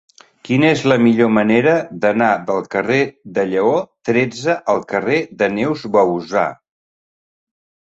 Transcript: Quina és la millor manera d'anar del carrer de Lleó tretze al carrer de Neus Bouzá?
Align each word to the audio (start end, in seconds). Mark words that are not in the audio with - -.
Quina 0.47 0.69
és 0.75 0.79
la 0.91 0.95
millor 1.07 1.27
manera 1.33 1.73
d'anar 2.05 2.29
del 2.47 2.65
carrer 2.77 2.99
de 3.37 3.45
Lleó 3.51 3.75
tretze 4.11 4.57
al 4.75 4.83
carrer 4.95 5.21
de 5.45 5.53
Neus 5.61 5.87
Bouzá? 5.99 6.49